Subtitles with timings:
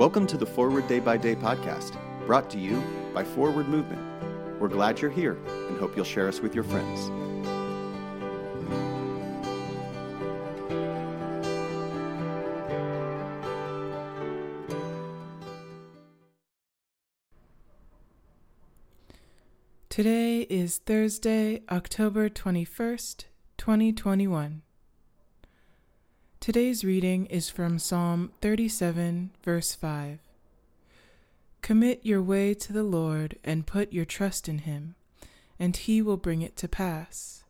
[0.00, 4.00] Welcome to the Forward Day by Day podcast, brought to you by Forward Movement.
[4.58, 5.36] We're glad you're here
[5.68, 7.10] and hope you'll share us with your friends.
[19.90, 23.24] Today is Thursday, October 21st,
[23.58, 24.62] 2021.
[26.40, 30.20] Today's reading is from Psalm 37, verse 5.
[31.60, 34.94] Commit your way to the Lord and put your trust in him,
[35.58, 37.44] and he will bring it to pass.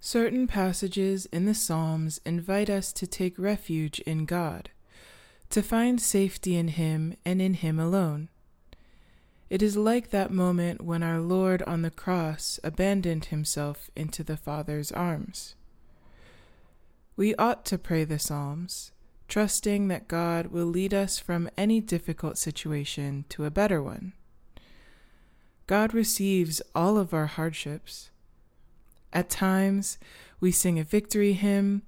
[0.00, 4.70] Certain passages in the Psalms invite us to take refuge in God,
[5.50, 8.30] to find safety in Him and in Him alone.
[9.50, 14.36] It is like that moment when our Lord on the cross abandoned himself into the
[14.36, 15.56] Father's arms.
[17.16, 18.92] We ought to pray the Psalms,
[19.26, 24.12] trusting that God will lead us from any difficult situation to a better one.
[25.66, 28.10] God receives all of our hardships.
[29.12, 29.98] At times,
[30.38, 31.82] we sing a victory hymn,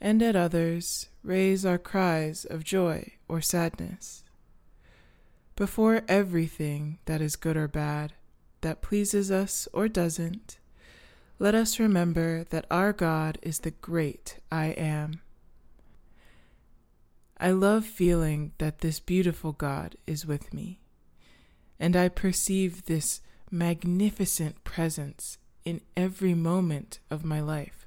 [0.00, 4.21] and at others, raise our cries of joy or sadness.
[5.56, 8.14] Before everything that is good or bad,
[8.62, 10.58] that pleases us or doesn't,
[11.38, 15.20] let us remember that our God is the great I am.
[17.38, 20.80] I love feeling that this beautiful God is with me,
[21.78, 27.86] and I perceive this magnificent presence in every moment of my life.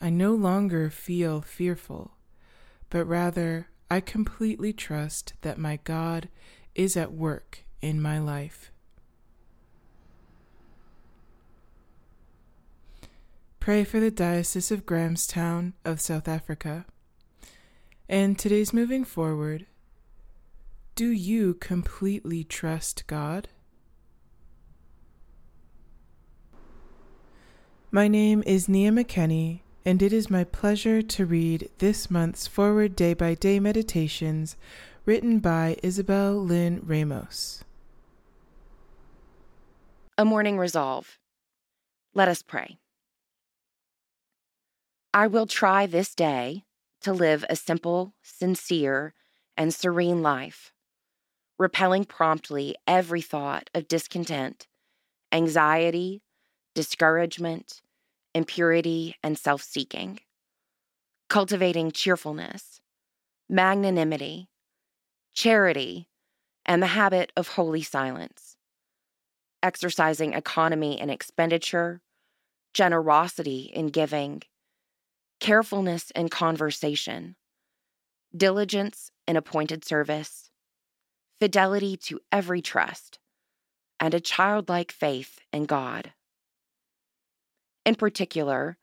[0.00, 2.12] I no longer feel fearful,
[2.90, 6.28] but rather I completely trust that my God
[6.76, 8.70] is at work in my life.
[13.58, 16.86] Pray for the Diocese of Grahamstown of South Africa.
[18.08, 19.66] And today's moving forward,
[20.94, 23.48] do you completely trust God?
[27.90, 32.94] My name is Nia McKenney and it is my pleasure to read this month's Forward
[32.94, 34.56] Day by Day Meditations
[35.06, 37.64] written by Isabel Lynn Ramos.
[40.18, 41.18] A Morning Resolve.
[42.14, 42.78] Let us pray.
[45.14, 46.64] I will try this day
[47.00, 49.14] to live a simple, sincere,
[49.56, 50.72] and serene life,
[51.58, 54.68] repelling promptly every thought of discontent,
[55.32, 56.22] anxiety,
[56.74, 57.80] discouragement,
[58.34, 60.20] impurity, and self seeking,
[61.28, 62.80] cultivating cheerfulness,
[63.48, 64.48] magnanimity,
[65.34, 66.08] charity,
[66.64, 68.56] and the habit of holy silence,
[69.62, 72.00] exercising economy in expenditure,
[72.74, 74.42] generosity in giving,
[75.40, 77.36] carefulness in conversation,
[78.36, 80.50] diligence in appointed service,
[81.40, 83.18] fidelity to every trust,
[83.98, 86.12] and a childlike faith in God.
[87.84, 88.76] In particular,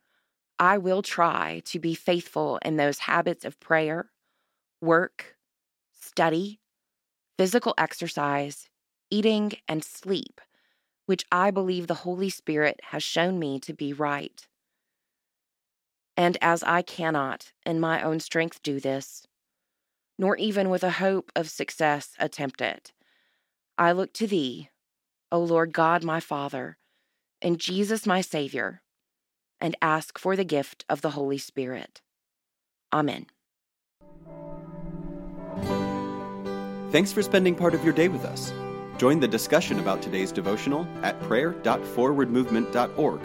[0.60, 4.10] I will try to be faithful in those habits of prayer,
[4.82, 5.36] work,
[5.92, 6.60] study,
[7.38, 8.70] physical exercise,
[9.12, 10.42] eating, and sleep,
[11.06, 14.48] which I believe the Holy Spirit has shown me to be right.
[16.16, 19.28] And as I cannot, in my own strength, do this,
[20.18, 22.92] nor even with a hope of success attempt it,
[23.78, 24.70] I look to Thee,
[25.32, 26.80] O Lord God my Father,
[27.44, 28.82] and Jesus my Savior
[29.60, 32.02] and ask for the gift of the Holy Spirit.
[32.94, 33.26] Amen.
[36.92, 38.54] Thanks for spending part of your day with us.
[38.98, 43.20] Join the discussion about today's devotional at prayer.forwardmovement.org,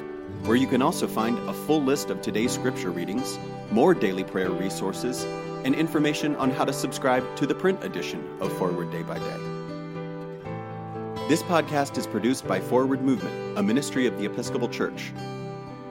[0.47, 3.39] where you can also find a full list of today's scripture readings,
[3.71, 5.25] more daily prayer resources,
[5.65, 9.39] and information on how to subscribe to the print edition of Forward Day by Day.
[11.29, 15.13] This podcast is produced by Forward Movement, a ministry of the Episcopal Church.